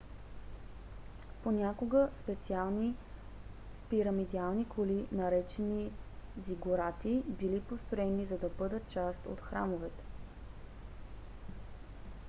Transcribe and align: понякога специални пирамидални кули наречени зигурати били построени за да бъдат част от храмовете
понякога 1.43 2.09
специални 2.23 2.95
пирамидални 3.89 4.65
кули 4.69 5.07
наречени 5.11 5.91
зигурати 6.47 7.23
били 7.27 7.61
построени 7.61 8.25
за 8.25 8.37
да 8.37 8.49
бъдат 8.49 8.89
част 8.93 9.25
от 9.25 9.39
храмовете 9.39 10.03